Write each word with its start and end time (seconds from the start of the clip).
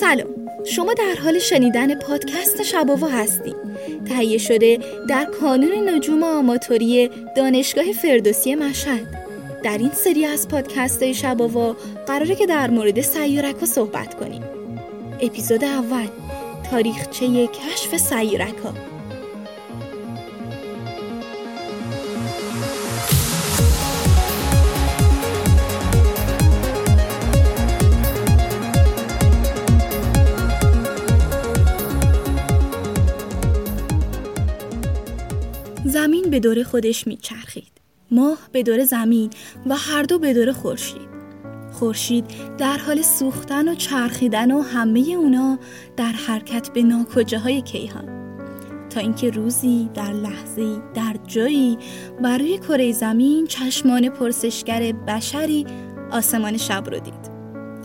سلام. 0.00 0.28
شما 0.64 0.94
در 0.94 1.14
حال 1.22 1.38
شنیدن 1.38 1.94
پادکست 1.94 2.62
شباوا 2.62 3.08
هستید 3.08 3.56
تهیه 4.08 4.38
شده 4.38 4.78
در 5.08 5.24
کانون 5.24 5.88
نجوم 5.88 6.22
آماتوری 6.22 7.10
دانشگاه 7.36 7.84
فردوسی 8.02 8.54
مشهد. 8.54 9.06
در 9.62 9.78
این 9.78 9.90
سری 9.92 10.24
از 10.24 10.48
پادکست 10.48 11.02
های 11.02 11.14
شباوا 11.14 11.76
قراره 12.06 12.34
که 12.34 12.46
در 12.46 12.70
مورد 12.70 13.00
سیارک 13.00 13.56
ها 13.56 13.66
صحبت 13.66 14.14
کنیم. 14.14 14.42
اپیزود 15.20 15.64
اول. 15.64 16.08
تاریخچه 16.70 17.46
کشف 17.46 17.96
سیارک 17.96 18.58
ها. 18.64 18.97
به 36.38 36.42
دور 36.42 36.62
خودش 36.62 37.06
میچرخید. 37.06 37.72
ماه 38.10 38.38
به 38.52 38.62
دور 38.62 38.84
زمین 38.84 39.30
و 39.66 39.76
هر 39.76 40.02
دو 40.02 40.18
به 40.18 40.34
دور 40.34 40.52
خورشید. 40.52 41.08
خورشید 41.72 42.24
در 42.58 42.78
حال 42.78 43.02
سوختن 43.02 43.68
و 43.68 43.74
چرخیدن 43.74 44.50
و 44.50 44.60
همه 44.60 45.00
اونا 45.00 45.58
در 45.96 46.12
حرکت 46.12 46.70
به 46.72 46.82
ناکجاهای 46.82 47.62
کیهان. 47.62 48.38
تا 48.90 49.00
اینکه 49.00 49.30
روزی 49.30 49.88
در 49.94 50.12
لحظه 50.12 50.76
در 50.94 51.16
جایی 51.26 51.78
بر 52.22 52.38
روی 52.38 52.58
کره 52.58 52.92
زمین 52.92 53.46
چشمان 53.46 54.08
پرسشگر 54.08 54.92
بشری 54.92 55.66
آسمان 56.10 56.56
شب 56.56 56.90
رو 56.90 56.98
دید. 56.98 57.30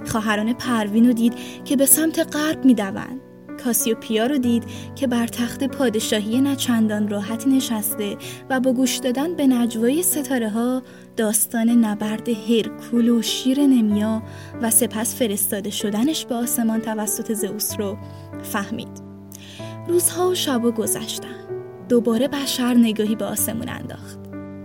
خواهران 0.07 0.53
پروین 0.53 1.07
رو 1.07 1.13
دید 1.13 1.33
که 1.65 1.75
به 1.75 1.85
سمت 1.85 2.35
غرب 2.35 2.65
می‌دوند 2.65 3.22
کاسیوپیا 3.65 4.25
رو 4.25 4.37
دید 4.37 4.63
که 4.95 5.07
بر 5.07 5.27
تخت 5.27 5.63
پادشاهی 5.63 6.41
نچندان 6.41 7.07
راحت 7.07 7.47
نشسته 7.47 8.17
و 8.49 8.59
با 8.59 8.73
گوش 8.73 8.97
دادن 8.97 9.35
به 9.35 9.47
نجوای 9.47 10.03
ستاره 10.03 10.49
ها 10.49 10.83
داستان 11.17 11.69
نبرد 11.69 12.29
هرکول 12.29 13.09
و 13.09 13.21
شیر 13.21 13.59
نمیا 13.59 14.23
و 14.61 14.71
سپس 14.71 15.15
فرستاده 15.15 15.69
شدنش 15.69 16.25
به 16.25 16.35
آسمان 16.35 16.81
توسط 16.81 17.33
زئوس 17.33 17.79
رو 17.79 17.97
فهمید. 18.43 19.01
روزها 19.87 20.29
و 20.29 20.35
شبا 20.35 20.71
گذشتن. 20.71 21.43
دوباره 21.89 22.27
بشر 22.27 22.73
نگاهی 22.73 23.15
به 23.15 23.25
آسمون 23.25 23.69
انداخت. 23.69 24.19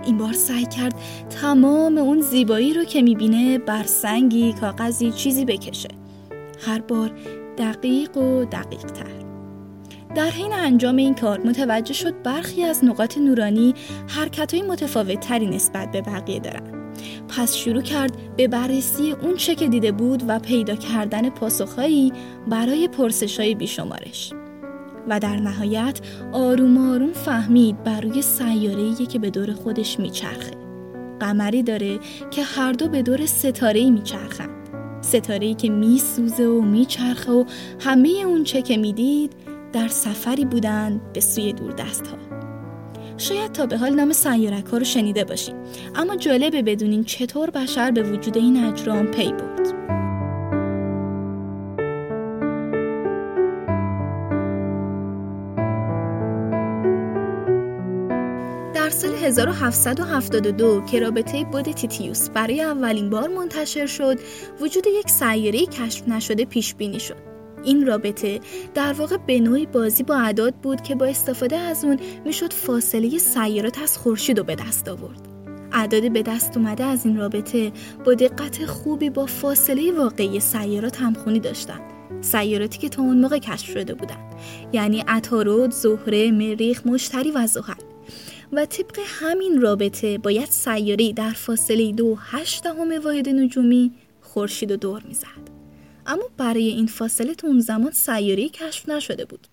این 0.05 0.19
بار 0.19 0.33
سعی 0.33 0.67
کرد 0.67 0.95
تمام 1.31 1.99
اون 1.99 2.21
زیبایی 2.21 2.75
رو 2.75 2.85
که 2.85 3.03
می‌بینه 3.03 3.59
بر 3.59 3.83
سنگی، 3.83 4.53
کاغذی، 4.53 5.13
چیزی 5.13 5.45
بکشه. 5.45 5.89
هر 6.67 6.81
بار 6.81 7.11
دقیق 7.59 8.17
و 8.17 8.45
دقیق 8.45 8.81
تر. 8.81 9.29
در 10.15 10.31
حین 10.31 10.53
انجام 10.53 10.97
این 10.97 11.15
کار 11.15 11.41
متوجه 11.41 11.95
شد 11.95 12.23
برخی 12.23 12.65
از 12.65 12.85
نقاط 12.85 13.19
نورانی 13.19 13.75
حرکت 14.09 14.55
های 14.55 14.63
متفاوت 14.63 15.21
تری 15.21 15.47
نسبت 15.47 15.93
به 15.93 16.01
بقیه 16.01 16.41
دارن. 16.41 16.93
پس 17.29 17.55
شروع 17.55 17.83
کرد 17.83 18.37
به 18.37 18.49
بررسی 18.49 19.13
اون 19.13 19.37
چه 19.37 19.55
که 19.55 19.69
دیده 19.69 19.93
بود 19.93 20.23
و 20.29 20.39
پیدا 20.39 20.75
کردن 20.75 21.31
پاسخهایی 21.31 22.13
برای 22.49 22.89
پرسش 22.89 23.41
های 23.41 23.55
بیشمارش. 23.55 24.33
و 25.09 25.21
در 25.21 25.37
نهایت 25.37 26.01
آروم 26.33 26.93
آروم 26.93 27.13
فهمید 27.13 27.85
بر 27.85 28.01
روی 28.01 28.23
سیاره‌ای 28.23 29.07
که 29.07 29.19
به 29.19 29.31
دور 29.31 29.53
خودش 29.53 30.01
میچرخه. 30.01 30.51
قمری 31.21 31.63
داره 31.63 31.99
که 32.31 32.43
هر 32.43 32.73
دو 32.73 32.89
به 32.89 33.03
دور 33.03 33.27
ستاره‌ای 33.27 33.91
میچرخن. 33.91 34.58
ستاره 35.01 35.55
که 35.55 35.71
میسوزه 35.71 36.45
و 36.45 36.61
میچرخه 36.61 37.33
و 37.33 37.45
همه 37.81 38.09
اون 38.09 38.45
چه 38.45 38.63
که 38.63 38.77
می‌دید 38.77 39.33
در 39.73 39.89
سفری 39.89 40.45
بودن 40.45 41.01
به 41.15 41.21
سوی 41.21 41.53
دور 41.53 41.73
دست 41.73 42.07
ها. 42.07 42.17
شاید 43.19 43.53
تا 43.53 43.67
به 43.67 43.79
حال 43.79 43.95
نام 43.95 44.13
سیارک 44.13 44.67
ها 44.67 44.79
رو 44.79 44.85
شنیده 44.85 45.25
باشیم 45.25 45.55
اما 45.95 46.17
جالبه 46.17 46.63
بدونین 46.63 47.05
چطور 47.05 47.51
بشر 47.51 47.91
به 47.91 48.03
وجود 48.03 48.37
این 48.37 48.65
اجرام 48.65 49.07
پی 49.07 49.33
برد. 49.33 49.98
1772 59.29 60.83
که 60.91 61.01
رابطه 61.01 61.45
بود 61.45 61.63
تیتیوس 61.63 62.31
برای 62.31 62.63
اولین 62.63 63.11
بار 63.11 63.29
منتشر 63.29 63.87
شد 63.87 64.19
وجود 64.61 64.87
یک 64.87 65.11
سیاره 65.11 65.67
کشف 65.67 66.09
نشده 66.09 66.45
پیش 66.45 66.75
بینی 66.75 67.01
شد. 67.01 67.17
این 67.65 67.87
رابطه 67.87 68.41
در 68.75 68.93
واقع 68.93 69.17
به 69.17 69.41
نوعی 69.41 69.67
بازی 69.67 70.03
با 70.03 70.17
اعداد 70.17 70.55
بود 70.55 70.81
که 70.81 70.95
با 70.95 71.07
استفاده 71.07 71.57
از 71.57 71.85
اون 71.85 71.99
می‌شد 72.25 72.53
فاصله 72.53 73.19
سیارات 73.19 73.79
از 73.79 73.99
خورشید 73.99 74.39
رو 74.39 74.45
به 74.45 74.55
دست 74.55 74.89
آورد. 74.89 75.29
اعداد 75.73 76.13
به 76.13 76.23
دست 76.23 76.57
اومده 76.57 76.85
از 76.85 77.07
این 77.07 77.17
رابطه 77.17 77.73
با 78.05 78.15
دقت 78.15 78.67
خوبی 78.67 79.11
با 79.11 79.27
فاصله 79.27 79.93
واقعی 79.93 80.41
سیارات 80.41 80.97
همخونی 81.01 81.41
داشتند. 81.41 81.81
سیاراتی 82.21 82.79
که 82.79 82.89
تا 82.89 83.03
اون 83.03 83.21
موقع 83.21 83.39
کشف 83.39 83.67
شده 83.73 83.95
بودند. 83.95 84.35
یعنی 84.73 85.05
عطارد، 85.09 85.71
زهره، 85.71 86.31
مریخ، 86.31 86.87
مشتری 86.87 87.31
و 87.31 87.47
زحل. 87.47 87.88
و 88.53 88.67
طبق 88.67 88.99
همین 89.05 89.61
رابطه 89.61 90.19
باید 90.19 90.49
سیاره 90.51 91.13
در 91.13 91.31
فاصله 91.31 91.93
دو 91.93 92.15
هشت 92.21 92.65
دهم 92.65 93.05
واحد 93.05 93.29
نجومی 93.29 93.93
خورشید 94.21 94.71
و 94.71 94.77
دور 94.77 95.03
می‌زد 95.09 95.49
اما 96.07 96.25
برای 96.37 96.69
این 96.69 96.87
فاصله 96.87 97.35
تو 97.35 97.47
اون 97.47 97.61
زمان 97.61 97.93
سیاره 97.93 98.49
کشف 98.49 98.89
نشده 98.89 99.25
بود 99.25 99.49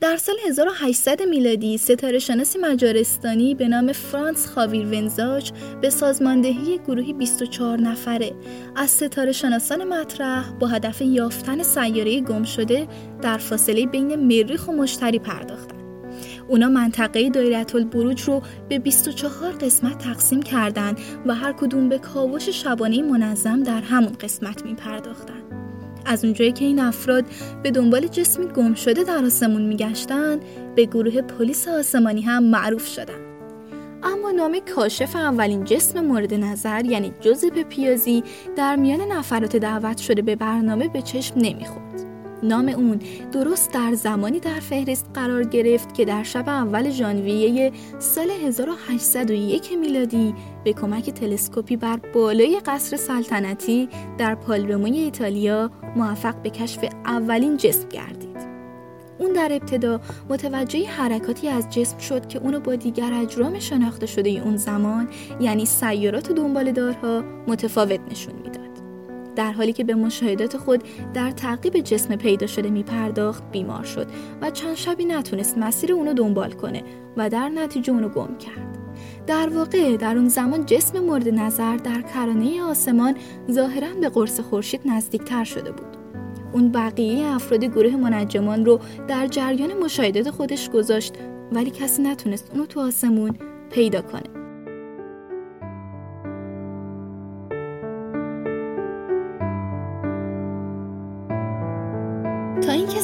در 0.00 0.16
سال 0.16 0.34
1800 0.48 1.22
میلادی 1.22 1.78
ستاره 1.78 2.18
شناسی 2.18 2.58
مجارستانی 2.58 3.54
به 3.54 3.68
نام 3.68 3.92
فرانس 3.92 4.46
خاویر 4.46 4.86
ونزاج 4.86 5.52
به 5.80 5.90
سازماندهی 5.90 6.78
گروهی 6.78 7.12
24 7.12 7.80
نفره 7.80 8.32
از 8.76 8.90
ستاره 8.90 9.32
شناسان 9.32 9.84
مطرح 9.84 10.50
با 10.50 10.66
هدف 10.66 11.02
یافتن 11.02 11.62
سیاره 11.62 12.20
گم 12.20 12.44
شده 12.44 12.88
در 13.22 13.38
فاصله 13.38 13.86
بین 13.86 14.16
مریخ 14.16 14.68
و 14.68 14.72
مشتری 14.72 15.18
پرداختند. 15.18 15.77
اونا 16.48 16.68
منطقه 16.68 17.30
دایره 17.30 17.66
البروج 17.74 18.22
رو 18.22 18.42
به 18.68 18.78
24 18.78 19.52
قسمت 19.52 19.98
تقسیم 19.98 20.42
کردند 20.42 20.98
و 21.26 21.34
هر 21.34 21.52
کدوم 21.52 21.88
به 21.88 21.98
کاوش 21.98 22.48
شبانه 22.48 23.02
منظم 23.02 23.62
در 23.62 23.80
همون 23.80 24.12
قسمت 24.20 24.64
می 24.64 24.74
پرداختن. 24.74 25.42
از 26.06 26.24
اونجایی 26.24 26.52
که 26.52 26.64
این 26.64 26.80
افراد 26.80 27.24
به 27.62 27.70
دنبال 27.70 28.06
جسمی 28.06 28.46
گم 28.46 28.74
شده 28.74 29.04
در 29.04 29.24
آسمون 29.24 29.62
میگشتن 29.62 30.40
به 30.74 30.84
گروه 30.84 31.20
پلیس 31.22 31.68
آسمانی 31.68 32.20
هم 32.20 32.44
معروف 32.44 32.86
شدن. 32.86 33.28
اما 34.02 34.30
نام 34.30 34.58
کاشف 34.74 35.16
اولین 35.16 35.64
جسم 35.64 36.00
مورد 36.00 36.34
نظر 36.34 36.84
یعنی 36.84 37.12
جوزپ 37.20 37.62
پیازی 37.62 38.22
در 38.56 38.76
میان 38.76 39.12
نفرات 39.12 39.56
دعوت 39.56 39.98
شده 39.98 40.22
به 40.22 40.36
برنامه 40.36 40.88
به 40.88 41.02
چشم 41.02 41.34
نمی‌خورد. 41.36 41.87
نام 42.42 42.68
اون 42.68 43.00
درست 43.32 43.72
در 43.72 43.94
زمانی 43.94 44.40
در 44.40 44.60
فهرست 44.60 45.10
قرار 45.14 45.44
گرفت 45.44 45.94
که 45.94 46.04
در 46.04 46.22
شب 46.22 46.48
اول 46.48 46.90
ژانویه 46.90 47.72
سال 47.98 48.30
1801 48.30 49.72
میلادی 49.80 50.34
به 50.64 50.72
کمک 50.72 51.10
تلسکوپی 51.10 51.76
بر 51.76 51.96
بالای 52.14 52.60
قصر 52.66 52.96
سلطنتی 52.96 53.88
در 54.18 54.34
پالرموی 54.34 54.98
ایتالیا 54.98 55.70
موفق 55.96 56.42
به 56.42 56.50
کشف 56.50 56.84
اولین 57.06 57.56
جسم 57.56 57.88
گردید. 57.88 58.38
اون 59.18 59.32
در 59.32 59.52
ابتدا 59.52 60.00
متوجه 60.28 60.86
حرکاتی 60.88 61.48
از 61.48 61.70
جسم 61.70 61.98
شد 61.98 62.26
که 62.26 62.38
اونو 62.38 62.60
با 62.60 62.74
دیگر 62.74 63.12
اجرام 63.14 63.58
شناخته 63.58 64.06
شده 64.06 64.30
اون 64.30 64.56
زمان 64.56 65.08
یعنی 65.40 65.66
سیارات 65.66 66.32
دنبال 66.32 66.72
دارها 66.72 67.24
متفاوت 67.46 68.00
نشون 68.10 68.34
می‌داد. 68.34 68.67
در 69.38 69.52
حالی 69.52 69.72
که 69.72 69.84
به 69.84 69.94
مشاهدات 69.94 70.56
خود 70.56 70.84
در 71.14 71.30
تعقیب 71.30 71.80
جسم 71.80 72.16
پیدا 72.16 72.46
شده 72.46 72.70
می 72.70 72.82
پرداخت 72.82 73.50
بیمار 73.52 73.84
شد 73.84 74.06
و 74.42 74.50
چند 74.50 74.74
شبی 74.74 75.04
نتونست 75.04 75.58
مسیر 75.58 75.92
اونو 75.92 76.12
دنبال 76.12 76.52
کنه 76.52 76.82
و 77.16 77.30
در 77.30 77.48
نتیجه 77.48 77.92
اونو 77.92 78.08
گم 78.08 78.38
کرد. 78.38 78.78
در 79.26 79.48
واقع 79.48 79.96
در 79.96 80.16
اون 80.16 80.28
زمان 80.28 80.66
جسم 80.66 80.98
مورد 80.98 81.28
نظر 81.28 81.76
در 81.76 82.02
کرانه 82.02 82.62
آسمان 82.62 83.16
ظاهرا 83.50 83.88
به 84.00 84.08
قرص 84.08 84.40
خورشید 84.40 84.80
نزدیکتر 84.84 85.44
شده 85.44 85.72
بود. 85.72 85.96
اون 86.52 86.72
بقیه 86.72 87.26
افراد 87.26 87.64
گروه 87.64 87.96
منجمان 87.96 88.64
رو 88.64 88.80
در 89.08 89.26
جریان 89.26 89.72
مشاهدات 89.72 90.30
خودش 90.30 90.70
گذاشت 90.70 91.14
ولی 91.52 91.70
کسی 91.70 92.02
نتونست 92.02 92.50
اونو 92.52 92.66
تو 92.66 92.80
آسمون 92.80 93.36
پیدا 93.70 94.02
کنه. 94.02 94.37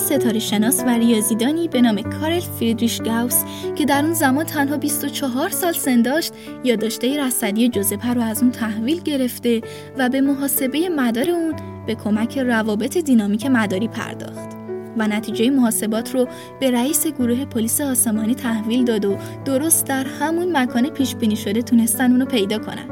ستاره 0.05 0.39
شناس 0.39 0.83
و 0.87 0.89
ریاضیدانی 0.89 1.69
به 1.69 1.81
نام 1.81 2.03
کارل 2.03 2.41
فریدریش 2.41 3.01
گاوس 3.01 3.45
که 3.77 3.85
در 3.85 4.05
اون 4.05 4.15
زمان 4.15 4.45
تنها 4.45 4.77
24 4.77 5.49
سال 5.49 5.73
سن 5.73 6.03
داشت 6.03 6.33
یادداشته 6.65 7.25
رصدی 7.25 7.69
جوزپه 7.69 8.15
رو 8.15 8.23
از 8.23 8.43
اون 8.43 8.51
تحویل 8.51 9.01
گرفته 9.01 9.63
و 9.99 10.09
به 10.09 10.21
محاسبه 10.21 10.89
مدار 10.89 11.31
اون 11.31 11.55
به 11.87 11.95
کمک 11.95 12.39
روابط 12.39 12.99
دینامیک 12.99 13.47
مداری 13.47 13.89
پرداخت 13.89 14.49
و 14.97 15.09
نتیجه 15.09 15.51
محاسبات 15.51 16.15
رو 16.15 16.29
به 16.61 16.71
رئیس 16.71 17.07
گروه 17.07 17.45
پلیس 17.45 17.81
آسمانی 17.81 18.35
تحویل 18.35 18.85
داد 18.85 19.05
و 19.05 19.17
درست 19.45 19.87
در 19.87 20.05
همون 20.05 20.57
مکان 20.57 20.89
پیش 20.89 21.15
بینی 21.15 21.37
شده 21.37 21.63
تونستن 21.63 22.11
اونو 22.11 22.25
پیدا 22.25 22.59
کنن. 22.59 22.89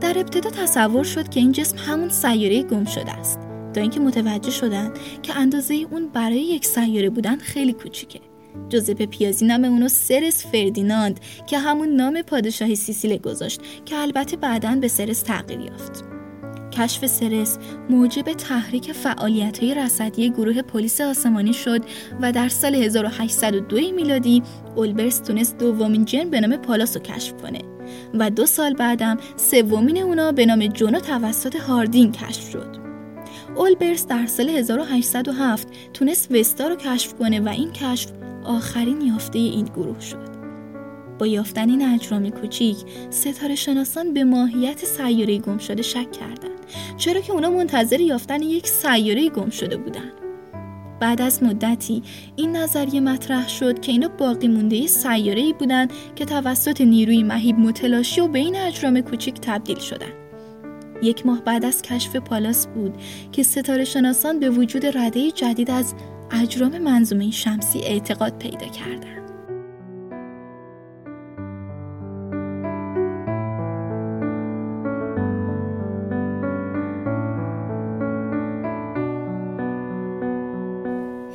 در 0.00 0.18
ابتدا 0.18 0.50
تصور 0.50 1.04
شد 1.04 1.28
که 1.28 1.40
این 1.40 1.52
جسم 1.52 1.76
همون 1.78 2.08
سیاره 2.08 2.62
گم 2.62 2.84
شده 2.84 3.12
است 3.12 3.51
تا 3.74 3.80
اینکه 3.80 4.00
متوجه 4.00 4.50
شدن 4.50 4.92
که 5.22 5.36
اندازه 5.36 5.74
اون 5.90 6.08
برای 6.08 6.40
یک 6.40 6.66
سیاره 6.66 7.10
بودن 7.10 7.36
خیلی 7.36 7.72
کوچیکه. 7.72 8.20
جوزپ 8.68 9.02
پیازی 9.02 9.46
نام 9.46 9.64
اونو 9.64 9.88
سرس 9.88 10.46
فردیناند 10.46 11.20
که 11.46 11.58
همون 11.58 11.88
نام 11.88 12.22
پادشاهی 12.22 12.76
سیسیل 12.76 13.16
گذاشت 13.16 13.60
که 13.84 13.96
البته 13.96 14.36
بعدا 14.36 14.76
به 14.80 14.88
سرس 14.88 15.22
تغییر 15.22 15.60
یافت. 15.60 16.04
کشف 16.72 17.06
سرس 17.06 17.58
موجب 17.90 18.32
تحریک 18.32 18.92
فعالیت 18.92 19.58
های 19.58 19.74
رصدی 19.74 20.30
گروه 20.30 20.62
پلیس 20.62 21.00
آسمانی 21.00 21.52
شد 21.52 21.80
و 22.20 22.32
در 22.32 22.48
سال 22.48 22.74
1802 22.74 23.76
میلادی 23.76 24.42
اولبرس 24.76 25.18
تونست 25.18 25.58
دومین 25.58 26.04
جن 26.04 26.30
به 26.30 26.40
نام 26.40 26.56
پالاس 26.56 26.96
رو 26.96 27.02
کشف 27.02 27.32
کنه 27.42 27.60
و 28.14 28.30
دو 28.30 28.46
سال 28.46 28.74
بعدم 28.74 29.16
سومین 29.36 29.98
اونا 29.98 30.32
به 30.32 30.46
نام 30.46 30.66
جونو 30.66 31.00
توسط 31.00 31.56
هاردین 31.56 32.12
کشف 32.12 32.50
شد. 32.50 32.81
اولبرس 33.56 34.06
در 34.06 34.26
سال 34.26 34.48
1807 34.48 35.68
تونست 35.94 36.32
وستا 36.32 36.68
رو 36.68 36.76
کشف 36.76 37.14
کنه 37.14 37.40
و 37.40 37.48
این 37.48 37.72
کشف 37.72 38.10
آخرین 38.44 39.00
یافته 39.00 39.38
این 39.38 39.64
گروه 39.64 40.00
شد. 40.00 40.32
با 41.18 41.26
یافتن 41.26 41.70
این 41.70 41.94
اجرام 41.94 42.30
کوچیک 42.30 42.76
ستاره 43.10 43.54
شناسان 43.54 44.14
به 44.14 44.24
ماهیت 44.24 44.84
سیاره 44.84 45.38
گم 45.38 45.58
شده 45.58 45.82
شک 45.82 46.12
کردند. 46.12 46.66
چرا 46.96 47.20
که 47.20 47.32
اونا 47.32 47.50
منتظر 47.50 48.00
یافتن 48.00 48.42
یک 48.42 48.66
سیاره 48.66 49.28
گم 49.28 49.50
شده 49.50 49.76
بودن. 49.76 50.12
بعد 51.00 51.22
از 51.22 51.42
مدتی 51.42 52.02
این 52.36 52.56
نظریه 52.56 53.00
مطرح 53.00 53.48
شد 53.48 53.80
که 53.80 53.92
اینا 53.92 54.08
باقی 54.08 54.48
مونده 54.48 54.86
سیاره 54.86 55.40
ای 55.40 55.52
بودن 55.52 55.88
که 56.16 56.24
توسط 56.24 56.80
نیروی 56.80 57.22
مهیب 57.22 57.58
متلاشی 57.58 58.20
و 58.20 58.28
به 58.28 58.38
این 58.38 58.56
اجرام 58.56 59.00
کوچیک 59.00 59.40
تبدیل 59.40 59.78
شدن. 59.78 60.12
یک 61.02 61.26
ماه 61.26 61.40
بعد 61.40 61.64
از 61.64 61.82
کشف 61.82 62.16
پالاس 62.16 62.66
بود 62.66 62.94
که 63.32 63.42
ستاره 63.42 63.84
شناسان 63.84 64.40
به 64.40 64.50
وجود 64.50 64.86
رده 64.86 65.30
جدید 65.30 65.70
از 65.70 65.94
اجرام 66.30 66.78
منظومه 66.78 67.30
شمسی 67.30 67.78
اعتقاد 67.78 68.38
پیدا 68.38 68.66
کردند. 68.66 69.22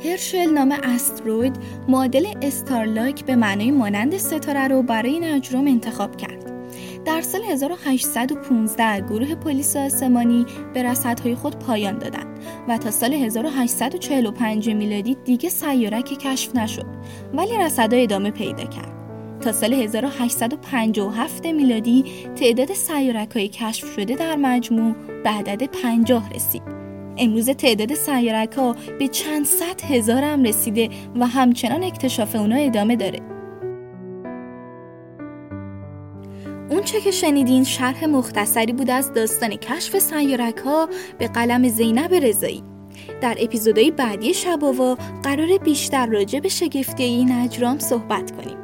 هرشل 0.04 0.50
نام 0.50 0.72
استروید 0.82 1.56
معادل 1.88 2.26
استارلایک 2.42 3.24
به 3.24 3.36
معنای 3.36 3.70
مانند 3.70 4.16
ستاره 4.16 4.68
رو 4.68 4.82
برای 4.82 5.10
این 5.10 5.24
اجرام 5.24 5.66
انتخاب 5.66 6.16
کرد. 6.16 6.57
در 7.04 7.20
سال 7.20 7.40
1815 7.42 9.00
گروه 9.00 9.34
پلیس 9.34 9.76
آسمانی 9.76 10.46
به 10.74 10.82
رصدهای 10.82 11.34
خود 11.34 11.58
پایان 11.58 11.98
دادند 11.98 12.38
و 12.68 12.78
تا 12.78 12.90
سال 12.90 13.14
1845 13.14 14.70
میلادی 14.70 15.16
دیگه 15.24 15.48
سیارکی 15.48 16.16
کشف 16.16 16.56
نشد 16.56 16.86
ولی 17.34 17.58
رصدها 17.58 18.00
ادامه 18.00 18.30
پیدا 18.30 18.64
کرد. 18.64 18.98
تا 19.40 19.52
سال 19.52 19.74
1857 19.74 21.46
میلادی 21.46 22.04
تعداد 22.36 22.72
سیارک 22.72 23.30
های 23.30 23.48
کشف 23.48 23.94
شده 23.94 24.14
در 24.14 24.36
مجموع 24.36 24.94
به 25.24 25.30
عدد 25.30 25.64
50 25.64 26.30
رسید. 26.34 26.62
امروز 27.18 27.50
تعداد 27.50 27.94
سیارک 27.94 28.52
ها 28.52 28.76
به 28.98 29.08
چند 29.08 29.44
صد 29.44 29.80
هزار 29.80 30.22
هم 30.22 30.42
رسیده 30.42 30.88
و 31.16 31.26
همچنان 31.26 31.84
اکتشاف 31.84 32.36
اونا 32.36 32.56
ادامه 32.56 32.96
داره 32.96 33.37
اون 36.70 36.82
چه 36.82 37.00
که 37.00 37.10
شنیدین 37.10 37.64
شرح 37.64 38.04
مختصری 38.04 38.72
بود 38.72 38.90
از 38.90 39.12
داستان 39.12 39.56
کشف 39.56 39.98
سیارک 39.98 40.56
ها 40.56 40.88
به 41.18 41.28
قلم 41.28 41.68
زینب 41.68 42.14
رضایی. 42.14 42.62
در 43.20 43.36
اپیزودهای 43.40 43.90
بعدی 43.90 44.34
شباوا 44.34 44.98
قرار 45.22 45.58
بیشتر 45.58 46.06
راجع 46.06 46.40
به 46.40 46.48
شگفتی 46.48 47.02
این 47.02 47.32
اجرام 47.32 47.78
صحبت 47.78 48.30
کنیم. 48.30 48.56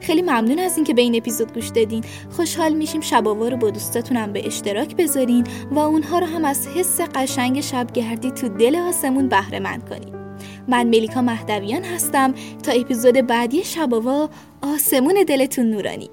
خیلی 0.00 0.22
ممنون 0.22 0.58
از 0.58 0.76
اینکه 0.76 0.94
به 0.94 1.02
این 1.02 1.16
اپیزود 1.16 1.54
گوش 1.54 1.68
دادین. 1.68 2.04
خوشحال 2.30 2.72
میشیم 2.72 3.00
شباوا 3.00 3.48
رو 3.48 3.56
با 3.56 3.70
دوستاتونم 3.70 4.32
به 4.32 4.46
اشتراک 4.46 4.96
بذارین 4.96 5.46
و 5.70 5.78
اونها 5.78 6.18
رو 6.18 6.26
هم 6.26 6.44
از 6.44 6.68
حس 6.68 7.00
قشنگ 7.00 7.60
شبگردی 7.60 8.30
تو 8.30 8.48
دل 8.48 8.76
آسمون 8.76 9.28
بهره 9.28 9.60
مند 9.60 9.88
کنین. 9.88 10.14
من 10.68 10.86
ملیکا 10.86 11.22
مهدویان 11.22 11.84
هستم. 11.84 12.34
تا 12.62 12.72
اپیزود 12.72 13.14
بعدی 13.14 13.64
شباوا 13.64 14.30
آسمون 14.62 15.24
دلتون 15.28 15.66
نورانی. 15.66 16.10